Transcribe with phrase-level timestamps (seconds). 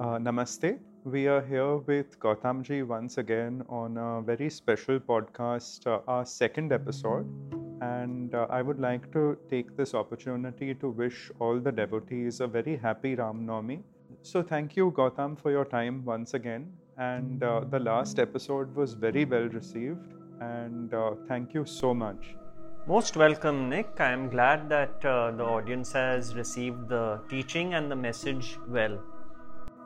[0.00, 0.78] Uh, namaste.
[1.02, 6.72] We are here with Gautamji once again on a very special podcast, uh, our second
[6.72, 7.26] episode.
[7.80, 12.46] And uh, I would like to take this opportunity to wish all the devotees a
[12.46, 13.82] very happy Ram Navami.
[14.22, 16.72] So, thank you, Gautam, for your time once again.
[16.96, 20.14] And uh, the last episode was very well received.
[20.40, 22.36] And uh, thank you so much.
[22.86, 23.88] Most welcome, Nick.
[23.98, 29.02] I am glad that uh, the audience has received the teaching and the message well.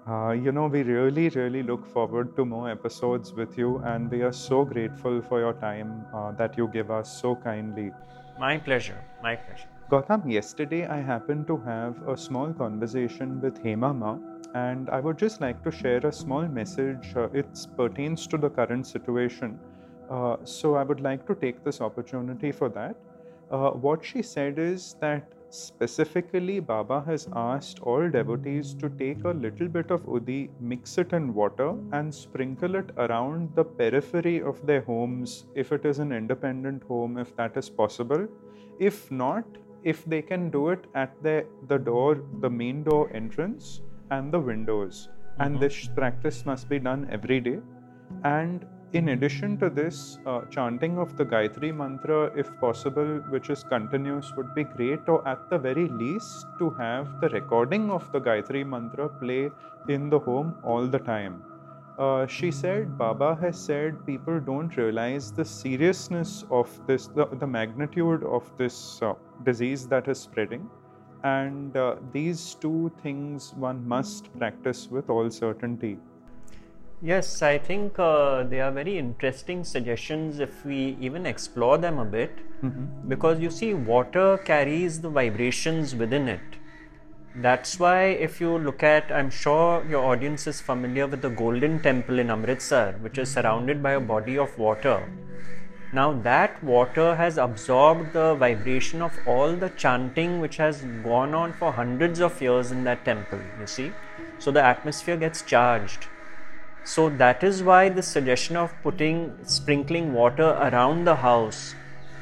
[0.04, 4.22] Uh, you know, we really, really look forward to more episodes with you, and we
[4.22, 7.92] are so grateful for your time uh, that you give us so kindly.
[8.38, 8.98] My pleasure.
[9.22, 9.68] My pleasure.
[9.88, 14.18] Gautam, yesterday I happened to have a small conversation with Hema Ma,
[14.54, 17.12] and I would just like to share a small message.
[17.14, 19.56] Uh, it pertains to the current situation.
[20.10, 22.96] Uh, so I would like to take this opportunity for that.
[23.52, 29.32] Uh, what she said is that Specifically, Baba has asked all devotees to take a
[29.32, 34.66] little bit of udi, mix it in water, and sprinkle it around the periphery of
[34.66, 38.26] their homes if it is an independent home, if that is possible.
[38.78, 39.44] If not,
[39.82, 44.40] if they can do it at the, the door, the main door entrance, and the
[44.40, 45.10] windows.
[45.10, 45.42] Mm-hmm.
[45.42, 47.58] And this practice must be done every day.
[48.24, 53.64] And in addition to this, uh, chanting of the Gayatri mantra, if possible, which is
[53.64, 58.20] continuous, would be great, or at the very least, to have the recording of the
[58.20, 59.50] Gayatri mantra play
[59.88, 61.42] in the home all the time.
[61.98, 67.46] Uh, she said, Baba has said people don't realize the seriousness of this, the, the
[67.46, 70.68] magnitude of this uh, disease that is spreading.
[71.24, 75.98] And uh, these two things one must practice with all certainty.
[77.04, 82.04] Yes, I think uh, they are very interesting suggestions if we even explore them a
[82.04, 82.38] bit.
[82.62, 83.08] Mm-hmm.
[83.08, 86.40] Because you see, water carries the vibrations within it.
[87.34, 91.82] That's why, if you look at, I'm sure your audience is familiar with the Golden
[91.82, 95.02] Temple in Amritsar, which is surrounded by a body of water.
[95.92, 101.52] Now, that water has absorbed the vibration of all the chanting which has gone on
[101.54, 103.90] for hundreds of years in that temple, you see.
[104.38, 106.06] So, the atmosphere gets charged
[106.84, 111.74] so that is why the suggestion of putting sprinkling water around the house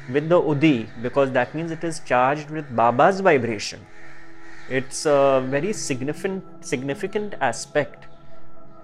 [0.09, 3.79] with the udi because that means it is charged with Baba's vibration.
[4.69, 8.05] It's a very significant significant aspect.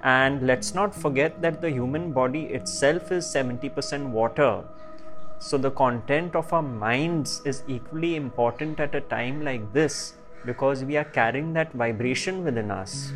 [0.03, 4.63] And let's not forget that the human body itself is 70% water.
[5.39, 10.13] So the content of our minds is equally important at a time like this
[10.45, 13.11] because we are carrying that vibration within us.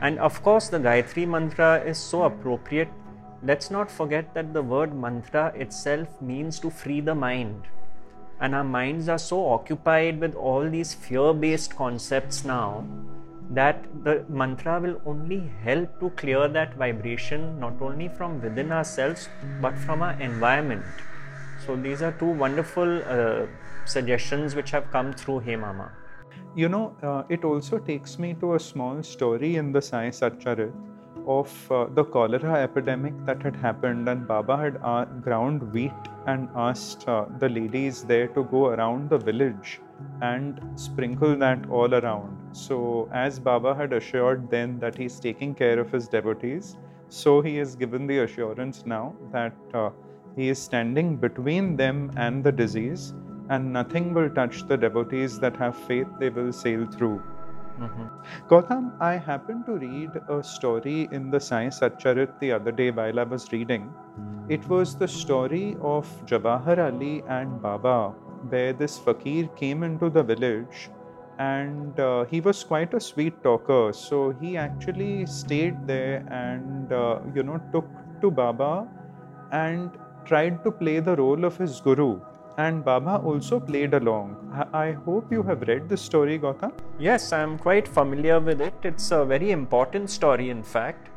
[0.00, 2.88] And of course, the Gayatri mantra is so appropriate.
[3.42, 7.64] Let's not forget that the word mantra itself means to free the mind.
[8.40, 12.86] And our minds are so occupied with all these fear based concepts now
[13.50, 19.28] that the mantra will only help to clear that vibration not only from within ourselves
[19.60, 20.84] but from our environment.
[21.66, 23.46] So, these are two wonderful uh,
[23.84, 25.88] suggestions which have come through Hema Ma
[26.54, 30.72] you know, uh, it also takes me to a small story in the Sai Satcharit
[31.26, 35.92] of uh, the cholera epidemic that had happened, and Baba had uh, ground wheat
[36.26, 39.80] and asked uh, the ladies there to go around the village
[40.22, 42.36] and sprinkle that all around.
[42.52, 46.76] So, as Baba had assured then that he's taking care of his devotees,
[47.08, 49.90] so he has given the assurance now that uh,
[50.36, 53.12] he is standing between them and the disease
[53.50, 57.22] and nothing will touch the devotees that have faith, they will sail through.
[57.80, 58.06] Mm-hmm.
[58.48, 63.20] Gautam, I happened to read a story in the Sai Satcharit the other day while
[63.20, 63.92] I was reading.
[64.48, 68.14] It was the story of Jawahar Ali and Baba,
[68.48, 70.90] where this fakir came into the village
[71.38, 73.92] and uh, he was quite a sweet talker.
[73.92, 77.86] So he actually stayed there and, uh, you know, took
[78.22, 78.88] to Baba
[79.52, 79.90] and
[80.24, 82.20] tried to play the role of his guru
[82.58, 84.36] and Baba also played along.
[84.72, 86.72] I hope you have read this story, Gautam.
[86.98, 88.74] Yes, I am quite familiar with it.
[88.82, 91.08] It's a very important story, in fact.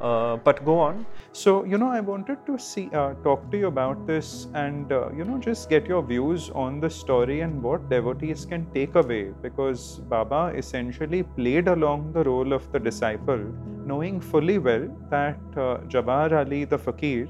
[0.00, 1.04] Uh, but go on.
[1.32, 5.08] So you know, I wanted to see uh, talk to you about this, and uh,
[5.10, 9.32] you know, just get your views on the story and what devotees can take away,
[9.42, 13.44] because Baba essentially played along the role of the disciple,
[13.84, 17.28] knowing fully well that uh, Jawahar Ali, the fakir,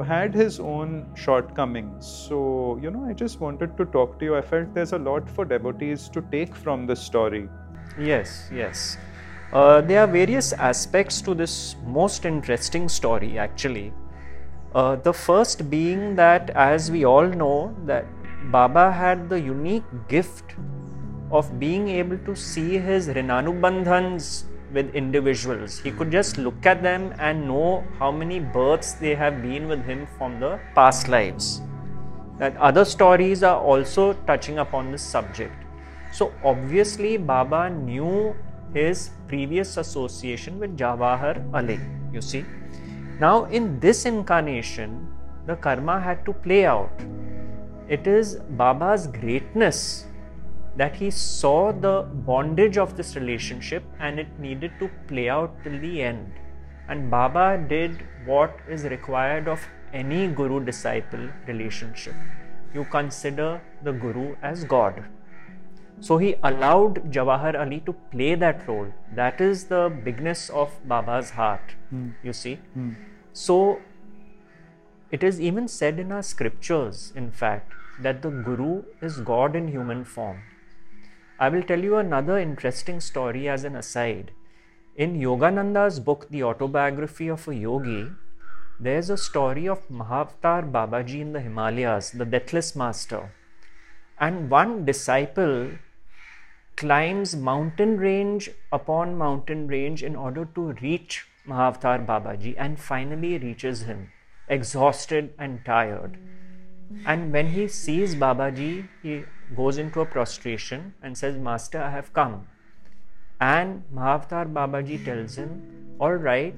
[0.00, 2.06] had his own shortcomings.
[2.06, 4.36] So, you know, I just wanted to talk to you.
[4.36, 7.48] I felt there's a lot for devotees to take from this story.
[7.98, 8.98] Yes, yes.
[9.52, 13.92] Uh, there are various aspects to this most interesting story, actually.
[14.74, 18.06] Uh, the first being that, as we all know, that
[18.52, 20.54] Baba had the unique gift
[21.32, 25.78] of being able to see his Rinanubandhans with individuals.
[25.78, 29.84] He could just look at them and know how many births they have been with
[29.84, 31.62] him from the past lives.
[32.38, 35.52] That other stories are also touching upon this subject.
[36.12, 38.34] So obviously Baba knew
[38.72, 41.80] his previous association with Jawahar Ali,
[42.12, 42.44] you see.
[43.20, 45.08] Now in this incarnation,
[45.46, 46.90] the karma had to play out.
[47.88, 50.06] It is Baba's greatness
[50.76, 55.78] that he saw the bondage of this relationship and it needed to play out till
[55.80, 56.32] the end.
[56.88, 59.60] And Baba did what is required of
[59.92, 62.14] any guru disciple relationship.
[62.74, 65.04] You consider the guru as God.
[66.00, 68.92] So he allowed Jawahar Ali to play that role.
[69.14, 72.14] That is the bigness of Baba's heart, mm.
[72.22, 72.58] you see.
[72.76, 72.96] Mm.
[73.32, 73.80] So
[75.10, 79.68] it is even said in our scriptures, in fact, that the Guru is God in
[79.68, 80.42] human form.
[81.40, 84.32] I will tell you another interesting story as an aside.
[84.94, 88.08] In Yogananda's book, The Autobiography of a Yogi,
[88.78, 93.32] there's a story of Mahavatar Babaji in the Himalayas, the deathless master.
[94.18, 95.70] And one disciple
[96.76, 103.84] climbs mountain range upon mountain range in order to reach Mahavatar Babaji and finally reaches
[103.84, 104.12] him,
[104.46, 106.18] exhausted and tired.
[107.06, 109.24] And when he sees Babaji, he
[109.56, 112.46] goes into a prostration and says, Master, I have come.
[113.40, 116.54] And Mahavatar Babaji tells him, All right,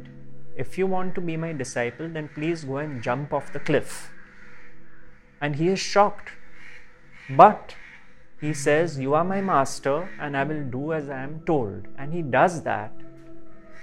[0.56, 4.10] if you want to be my disciple, then please go and jump off the cliff.
[5.40, 6.30] And he is shocked.
[7.30, 7.74] But
[8.40, 11.86] he says, You are my master, and I will do as I am told.
[11.96, 12.92] And he does that.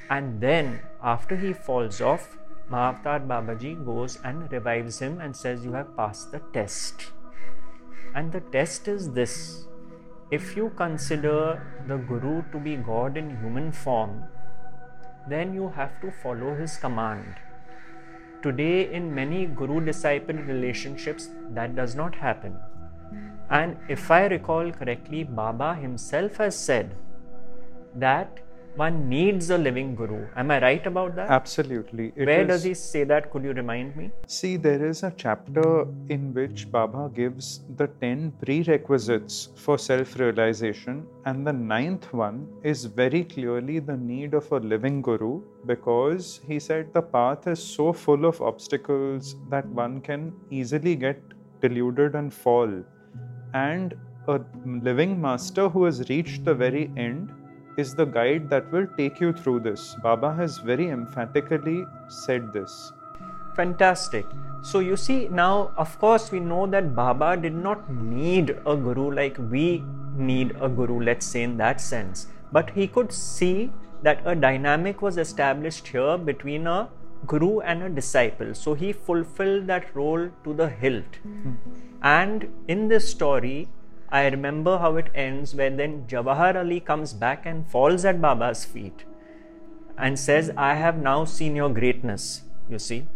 [0.09, 2.37] And then, after he falls off,
[2.69, 7.11] Mahavatar Babaji goes and revives him and says, You have passed the test.
[8.15, 9.65] And the test is this
[10.31, 14.23] if you consider the Guru to be God in human form,
[15.27, 17.35] then you have to follow his command.
[18.43, 22.57] Today, in many Guru disciple relationships, that does not happen.
[23.49, 26.95] And if I recall correctly, Baba himself has said
[27.95, 28.39] that
[28.79, 30.19] one needs a living guru.
[30.35, 31.29] Am I right about that?
[31.29, 32.13] Absolutely.
[32.15, 33.29] It Where is, does he say that?
[33.31, 34.09] Could you remind me?
[34.27, 41.05] See, there is a chapter in which Baba gives the 10 prerequisites for self realization,
[41.25, 46.59] and the ninth one is very clearly the need of a living guru because he
[46.59, 51.21] said the path is so full of obstacles that one can easily get
[51.59, 52.71] deluded and fall.
[53.53, 53.97] And
[54.27, 57.33] a living master who has reached the very end
[57.77, 59.95] is the guide that will take you through this.
[60.01, 62.93] Baba has very emphatically said this.
[63.55, 64.25] Fantastic.
[64.61, 69.11] So, you see, now of course, we know that Baba did not need a guru
[69.11, 69.83] like we
[70.15, 72.27] need a guru, let's say, in that sense.
[72.51, 73.71] But he could see
[74.03, 76.89] that a dynamic was established here between a
[77.25, 78.53] guru and a disciple.
[78.53, 81.19] So, he fulfilled that role to the hilt.
[81.27, 81.53] Mm-hmm.
[82.01, 83.67] And in this story,
[84.11, 88.65] I remember how it ends when then Jawahar Ali comes back and falls at Baba's
[88.65, 89.05] feet
[89.97, 93.07] and says, I have now seen your greatness, you see.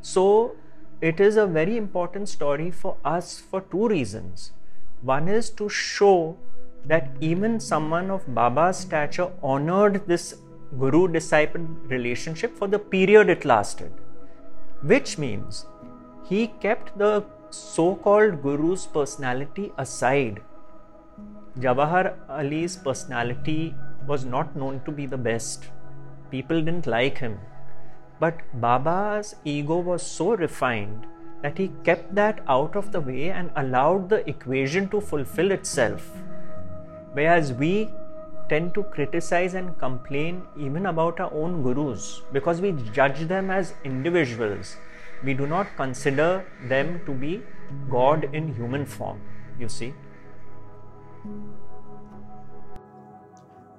[0.00, 0.56] So
[1.00, 4.52] it is a very important story for us for two reasons.
[5.02, 6.36] One is to show
[6.84, 10.34] that even someone of Baba's stature honored this
[10.78, 13.92] guru disciple relationship for the period it lasted,
[14.82, 15.66] which means
[16.28, 20.40] he kept the so called Guru's personality aside,
[21.58, 23.74] Jawahar Ali's personality
[24.06, 25.68] was not known to be the best.
[26.30, 27.38] People didn't like him.
[28.20, 31.06] But Baba's ego was so refined
[31.42, 36.10] that he kept that out of the way and allowed the equation to fulfill itself.
[37.12, 37.90] Whereas we
[38.48, 43.74] tend to criticize and complain even about our own gurus because we judge them as
[43.84, 44.76] individuals
[45.22, 47.42] we do not consider them to be
[47.90, 49.20] God in human form,
[49.58, 49.94] you see.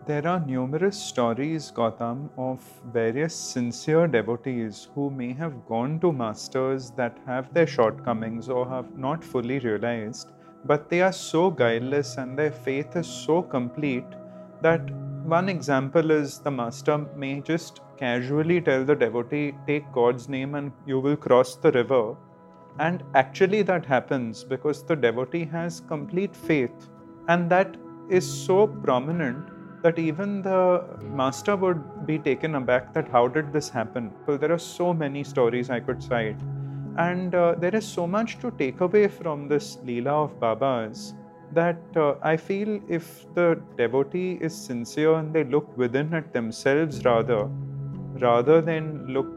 [0.06, 2.60] There are numerous stories, Gautam, of
[2.92, 8.98] various sincere devotees who may have gone to masters that have their shortcomings or have
[8.98, 10.32] not fully realized,
[10.66, 14.06] but they are so guileless and their faith is so complete
[14.62, 14.82] that
[15.26, 20.72] one example is the master may just casually tell the devotee, take God's name and
[20.88, 22.16] you will cross the river.
[22.80, 26.90] And actually, that happens because the devotee has complete faith.
[27.28, 27.78] And that
[28.10, 29.50] is so prominent
[29.84, 30.84] that even the
[31.22, 34.12] master would be taken aback that how did this happen?
[34.26, 36.40] Well, there are so many stories I could cite.
[36.98, 41.14] And uh, there is so much to take away from this Leela of Baba's
[41.54, 47.04] that uh, I feel if the devotee is sincere and they look within at themselves
[47.04, 47.50] rather,
[48.22, 49.28] rather than look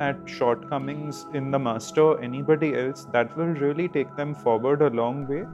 [0.00, 4.90] at shortcomings in the master or anybody else, that will really take them forward a
[4.90, 5.44] long way.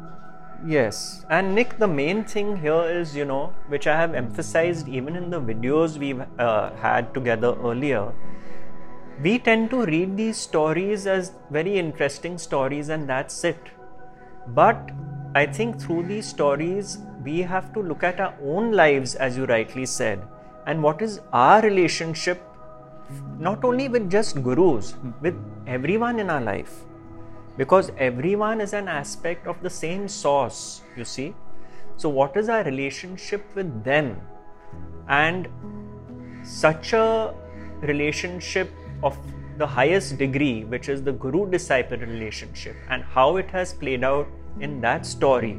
[0.67, 5.17] Yes, and Nick, the main thing here is, you know, which I have emphasized even
[5.17, 8.13] in the videos we've uh, had together earlier.
[9.23, 13.59] We tend to read these stories as very interesting stories, and that's it.
[14.49, 14.91] But
[15.35, 19.45] I think through these stories, we have to look at our own lives, as you
[19.47, 20.27] rightly said,
[20.67, 22.43] and what is our relationship,
[23.41, 25.35] not only with just gurus, with
[25.67, 26.85] everyone in our life
[27.57, 31.35] because everyone is an aspect of the same source, you see.
[31.97, 34.21] So, what is our relationship with them?
[35.09, 35.49] And
[36.43, 37.35] such a
[37.81, 38.71] relationship
[39.03, 39.17] of
[39.59, 44.27] the highest degree, which is the guru disciple relationship, and how it has played out
[44.61, 45.59] in that story,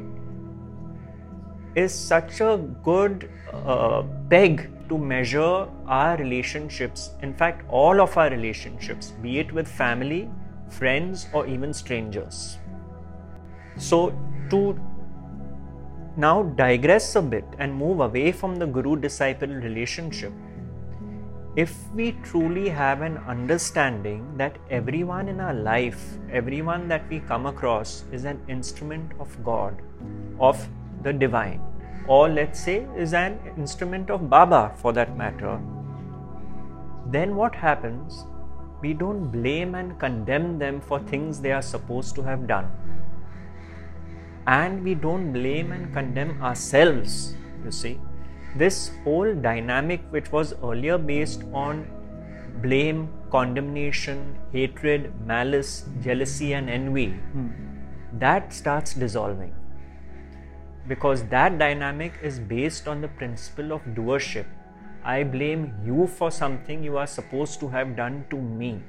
[1.74, 7.10] is such a good uh, peg to measure our relationships.
[7.22, 10.30] In fact, all of our relationships, be it with family,
[10.68, 12.58] friends, or even strangers.
[13.76, 14.18] So,
[14.50, 14.78] to
[16.16, 20.32] now digress a bit and move away from the guru disciple relationship,
[21.56, 27.46] if we truly have an understanding that everyone in our life, everyone that we come
[27.46, 29.80] across, is an instrument of God,
[30.40, 30.66] of
[31.02, 31.60] the divine,
[32.06, 35.60] or let's say is an instrument of Baba for that matter,
[37.06, 38.24] then what happens
[38.82, 42.70] we don't blame and condemn them for things they are supposed to have done.
[44.46, 48.00] And we don't blame and condemn ourselves, you see.
[48.56, 51.86] This whole dynamic, which was earlier based on
[52.60, 57.48] blame, condemnation, hatred, malice, jealousy, and envy, hmm.
[58.18, 59.54] that starts dissolving.
[60.88, 64.46] Because that dynamic is based on the principle of doership
[65.04, 68.80] I blame you for something you are supposed to have done to me.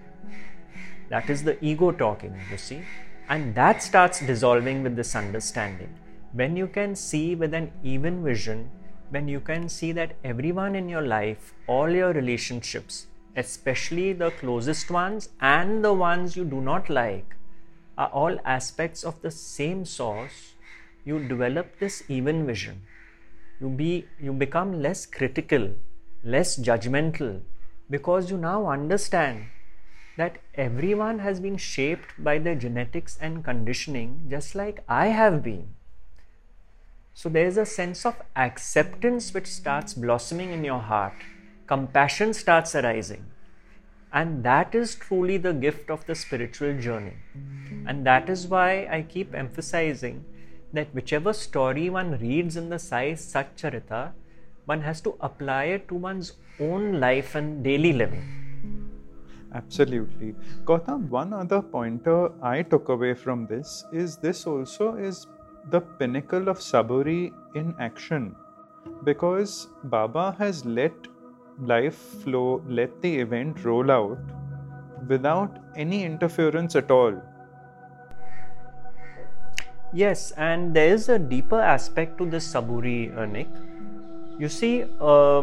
[1.09, 2.83] That is the ego talking, you see.
[3.29, 5.97] And that starts dissolving with this understanding.
[6.33, 8.69] When you can see with an even vision,
[9.09, 14.91] when you can see that everyone in your life, all your relationships, especially the closest
[14.91, 17.35] ones and the ones you do not like,
[17.97, 20.52] are all aspects of the same source,
[21.05, 22.81] you develop this even vision.
[23.59, 25.69] You, be, you become less critical
[26.23, 27.41] less judgmental
[27.89, 29.45] because you now understand
[30.17, 35.75] that everyone has been shaped by their genetics and conditioning just like I have been.
[37.13, 41.13] So there's a sense of acceptance which starts blossoming in your heart.
[41.67, 43.25] Compassion starts arising.
[44.11, 47.17] And that is truly the gift of the spiritual journey.
[47.87, 50.23] And that is why I keep emphasizing
[50.73, 54.11] that whichever story one reads in the Sai Satcharita,
[54.65, 58.89] one has to apply it to one's own life and daily living.
[59.53, 60.35] Absolutely.
[60.65, 65.27] Gautam, one other pointer I took away from this is this also is
[65.69, 68.35] the pinnacle of saburi in action
[69.03, 70.93] because Baba has let
[71.61, 74.17] life flow, let the event roll out
[75.07, 77.21] without any interference at all.
[79.93, 83.47] Yes, and there is a deeper aspect to this saburi, uh, Nick
[84.39, 85.41] you see, uh,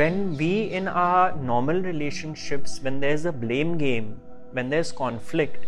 [0.00, 4.20] when we in our normal relationships, when there's a blame game,
[4.52, 5.66] when there's conflict,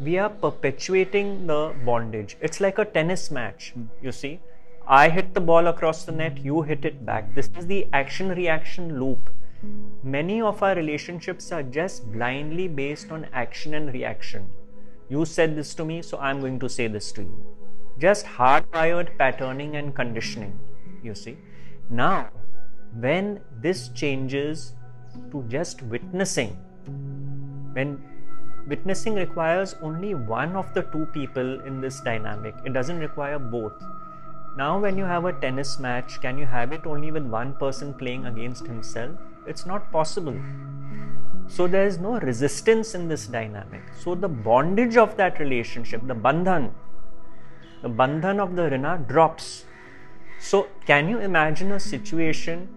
[0.00, 2.36] we are perpetuating the bondage.
[2.40, 4.40] It's like a tennis match, you see.
[4.86, 7.34] I hit the ball across the net, you hit it back.
[7.34, 9.30] This is the action reaction loop.
[10.02, 14.50] Many of our relationships are just blindly based on action and reaction.
[15.08, 17.46] You said this to me, so I'm going to say this to you.
[17.98, 20.58] Just hardwired patterning and conditioning,
[21.02, 21.38] you see.
[21.88, 22.30] Now,
[22.98, 24.74] when this changes
[25.30, 26.50] to just witnessing,
[27.72, 28.02] when
[28.66, 33.80] witnessing requires only one of the two people in this dynamic, it doesn't require both.
[34.56, 37.94] Now, when you have a tennis match, can you have it only with one person
[37.94, 39.12] playing against himself?
[39.46, 40.36] It's not possible.
[41.48, 43.82] So, there is no resistance in this dynamic.
[43.98, 46.72] So, the bondage of that relationship, the bandhan,
[47.82, 49.64] the bandhan of the rina drops
[50.38, 52.68] so, can you imagine a situation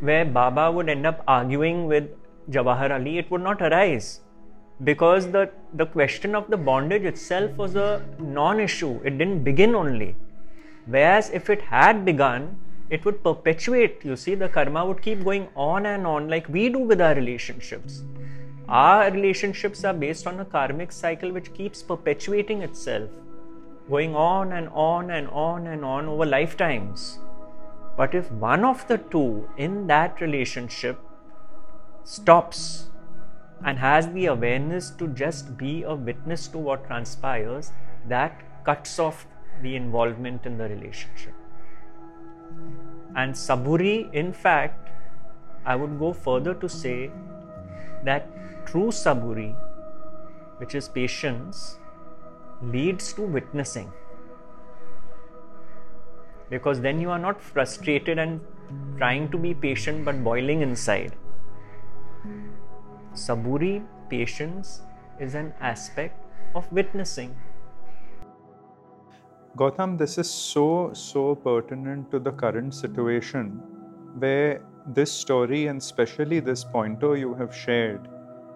[0.00, 2.10] where Baba would end up arguing with
[2.50, 3.18] Jawahar Ali?
[3.18, 4.20] It would not arise
[4.84, 9.74] because the, the question of the bondage itself was a non issue, it didn't begin
[9.74, 10.14] only.
[10.86, 12.56] Whereas, if it had begun,
[12.90, 14.04] it would perpetuate.
[14.04, 17.14] You see, the karma would keep going on and on, like we do with our
[17.14, 18.02] relationships.
[18.68, 23.10] Our relationships are based on a karmic cycle which keeps perpetuating itself.
[23.88, 27.18] going on and on and on and on over lifetimes.
[27.96, 30.98] But if one of the two in that relationship
[32.04, 32.88] stops
[33.64, 37.70] and has the awareness to just be a witness to what transpires,
[38.08, 39.26] that cuts off
[39.62, 41.32] the involvement in the relationship.
[43.14, 44.90] And Saburi, in fact,
[45.64, 47.10] I would go further to say
[48.04, 48.28] that
[48.66, 49.54] true Saburi,
[50.58, 51.78] which is patience,
[52.62, 53.92] leads to witnessing.
[56.50, 58.40] Because then you are not frustrated and
[58.96, 61.14] trying to be patient but boiling inside.
[63.14, 64.82] Saburi, patience,
[65.18, 66.22] is an aspect
[66.54, 67.34] of witnessing.
[69.56, 73.62] Gautam, this is so, so pertinent to the current situation
[74.18, 78.08] where this story and especially this pointer you have shared,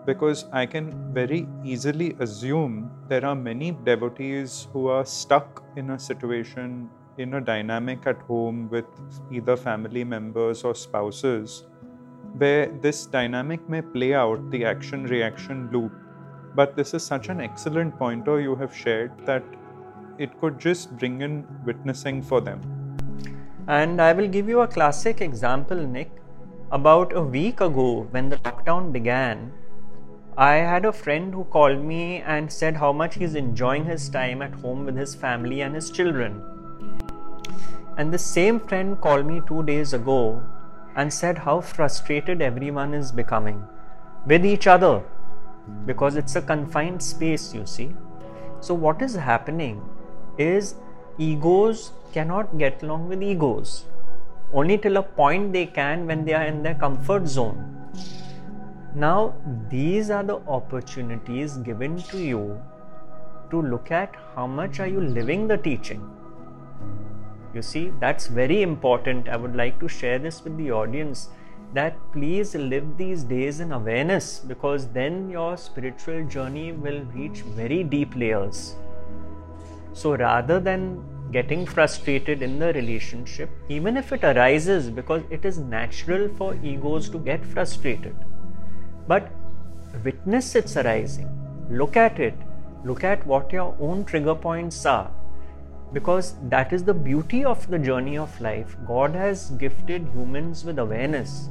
[0.07, 5.99] because I can very easily assume there are many devotees who are stuck in a
[5.99, 6.89] situation,
[7.19, 8.87] in a dynamic at home with
[9.31, 11.65] either family members or spouses,
[12.39, 15.93] where this dynamic may play out the action reaction loop.
[16.55, 19.45] But this is such an excellent pointer you have shared that
[20.19, 22.61] it could just bring in witnessing for them.
[23.69, 26.11] And I will give you a classic example, Nick.
[26.73, 29.53] About a week ago, when the lockdown began,
[30.45, 34.41] I had a friend who called me and said how much he's enjoying his time
[34.41, 36.43] at home with his family and his children.
[37.99, 40.43] And the same friend called me two days ago
[40.97, 43.63] and said how frustrated everyone is becoming
[44.25, 45.03] with each other
[45.85, 47.93] because it's a confined space, you see.
[48.61, 49.83] So, what is happening
[50.39, 50.75] is
[51.19, 53.85] egos cannot get along with egos.
[54.55, 57.77] Only till a point they can when they are in their comfort zone.
[58.95, 59.35] Now,
[59.69, 62.61] these are the opportunities given to you
[63.51, 66.09] to look at how much are you living the teaching.
[67.55, 69.29] You see, that's very important.
[69.29, 71.29] I would like to share this with the audience
[71.73, 77.85] that please live these days in awareness because then your spiritual journey will reach very
[77.85, 78.75] deep layers.
[79.93, 85.59] So rather than getting frustrated in the relationship, even if it arises, because it is
[85.59, 88.17] natural for egos to get frustrated,
[89.07, 89.31] but
[90.05, 91.29] witness its arising,
[91.71, 92.35] look at it,
[92.85, 95.11] look at what your own trigger points are.
[95.93, 98.77] Because that is the beauty of the journey of life.
[98.87, 101.49] God has gifted humans with awareness.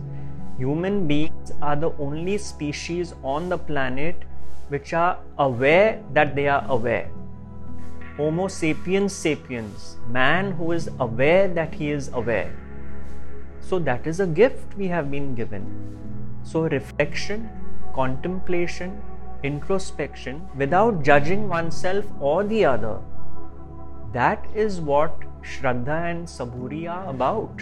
[0.57, 4.23] Human beings are the only species on the planet
[4.69, 7.12] which are aware that they are aware
[8.19, 12.53] Homo sapiens sapiens, man who is aware that he is aware.
[13.62, 15.63] So, that is a gift we have been given.
[16.43, 17.49] So, reflection,
[17.93, 19.02] contemplation,
[19.43, 22.99] introspection without judging oneself or the other,
[24.13, 27.62] that is what Shraddha and Saburi are about.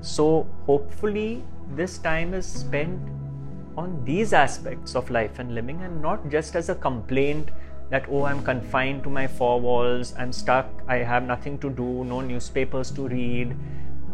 [0.00, 3.00] So, hopefully, this time is spent
[3.76, 7.50] on these aspects of life and living and not just as a complaint
[7.90, 12.04] that oh i'm confined to my four walls i'm stuck i have nothing to do
[12.04, 13.56] no newspapers to read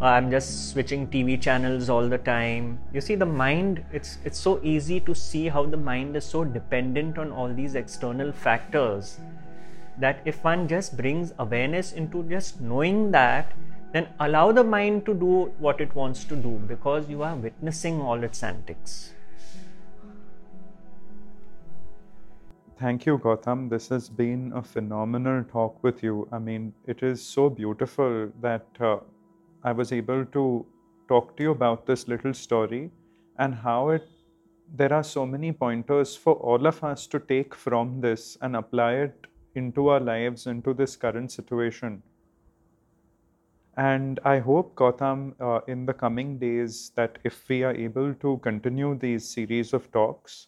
[0.01, 4.57] i'm just switching tv channels all the time you see the mind it's it's so
[4.63, 9.19] easy to see how the mind is so dependent on all these external factors
[9.97, 13.51] that if one just brings awareness into just knowing that
[13.91, 17.99] then allow the mind to do what it wants to do because you are witnessing
[17.99, 19.13] all its antics
[22.79, 23.69] Thank you, Gautam.
[23.69, 26.29] This has been a phenomenal talk with you.
[26.31, 28.99] I mean, it is so beautiful that uh,
[29.63, 30.65] I was able to
[31.07, 32.91] talk to you about this little story
[33.37, 34.07] and how it
[34.75, 38.93] there are so many pointers for all of us to take from this and apply
[38.93, 42.03] it into our lives, into this current situation.
[43.77, 48.37] And I hope, Gautam, uh, in the coming days, that if we are able to
[48.43, 50.47] continue these series of talks,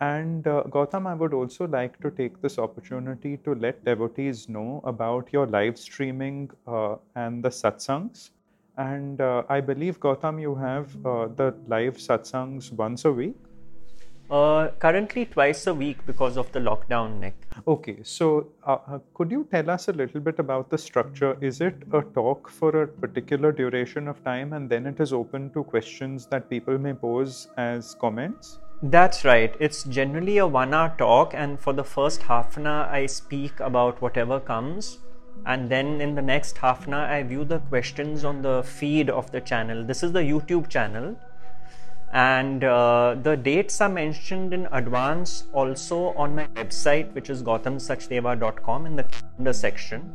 [0.00, 4.80] and uh, Gautam, I would also like to take this opportunity to let devotees know
[4.84, 8.30] about your live streaming uh, and the satsangs.
[8.76, 13.36] And uh, I believe, Gautam, you have uh, the live satsangs once a week.
[14.30, 17.34] Uh, currently, twice a week because of the lockdown, Nick.
[17.68, 21.36] Okay, so uh, could you tell us a little bit about the structure?
[21.42, 25.50] Is it a talk for a particular duration of time and then it is open
[25.50, 28.58] to questions that people may pose as comments?
[28.82, 29.54] That's right.
[29.60, 33.60] It's generally a one hour talk, and for the first half an hour, I speak
[33.60, 34.98] about whatever comes.
[35.44, 39.10] And then in the next half an hour, I view the questions on the feed
[39.10, 39.84] of the channel.
[39.84, 41.16] This is the YouTube channel.
[42.12, 48.86] And uh, the dates are mentioned in advance also on my website, which is gautamsachdeva.com
[48.86, 50.12] in the calendar section.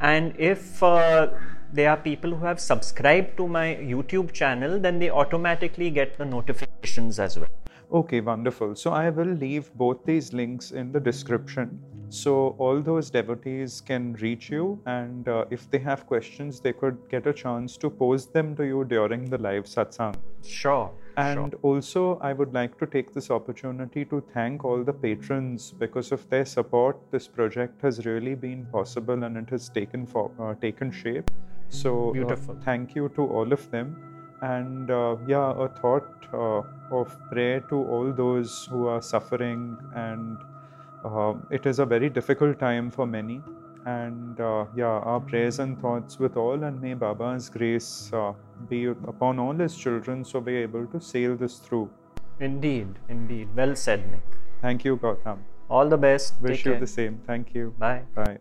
[0.00, 1.28] And if uh,
[1.72, 6.24] there are people who have subscribed to my YouTube channel, then they automatically get the
[6.24, 7.50] notifications as well.
[7.92, 8.76] Okay, wonderful.
[8.76, 11.82] So I will leave both these links in the description.
[12.10, 16.96] So all those devotees can reach you, and uh, if they have questions, they could
[17.10, 20.14] get a chance to pose them to you during the live satsang.
[20.42, 20.90] Sure.
[21.16, 21.60] And sure.
[21.62, 26.28] also, I would like to take this opportunity to thank all the patrons because of
[26.30, 26.96] their support.
[27.10, 31.30] This project has really been possible, and it has taken for, uh, taken shape.
[31.68, 33.96] So, uh, thank you to all of them.
[34.40, 40.38] And uh, yeah, a thought uh, of prayer to all those who are suffering, and
[40.40, 40.47] uh,
[41.50, 43.40] it is a very difficult time for many.
[43.86, 48.32] And uh, yeah, our prayers and thoughts with all, and may Baba's grace uh,
[48.68, 51.88] be upon all his children so we're able to sail this through.
[52.40, 53.48] Indeed, indeed.
[53.56, 54.20] Well said, Nick.
[54.60, 55.38] Thank you, Gautam.
[55.70, 56.34] All the best.
[56.40, 56.80] Wish Take you care.
[56.80, 57.20] the same.
[57.26, 57.74] Thank you.
[57.78, 58.02] Bye.
[58.14, 58.38] Bye.